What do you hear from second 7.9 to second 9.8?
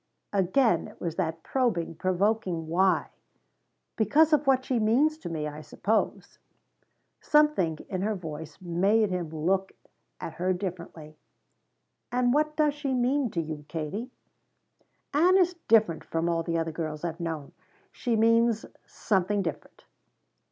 her voice made him look